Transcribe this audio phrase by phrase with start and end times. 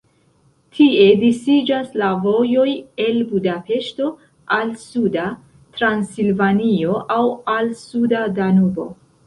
[0.77, 2.65] Tie disiĝas la vojoj
[3.05, 4.09] el Budapeŝto
[4.57, 5.29] al suda
[5.79, 7.23] Transilvanio aŭ
[7.59, 8.91] al suda Danubo.